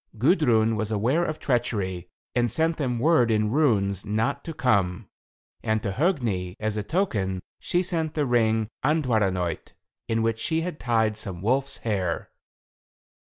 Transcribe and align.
Gudrun 0.17 0.75
was 0.77 0.91
aware 0.91 1.23
of 1.23 1.37
treachery, 1.37 2.09
and 2.33 2.49
sent 2.49 2.77
them 2.77 2.97
word 2.97 3.29
in 3.29 3.51
runes 3.51 4.03
not 4.03 4.43
to 4.45 4.51
come; 4.51 5.07
and 5.61 5.83
to 5.83 5.91
Hogni, 5.91 6.55
as 6.59 6.75
a 6.75 6.81
token, 6.81 7.39
she 7.59 7.83
sent 7.83 8.15
the 8.15 8.25
ring 8.25 8.67
Andvaranaut, 8.83 9.73
in 10.07 10.23
which 10.23 10.39
she 10.39 10.61
had 10.61 10.79
tied 10.79 11.17
some 11.17 11.43
wolf's 11.43 11.77
hair. 11.85 12.31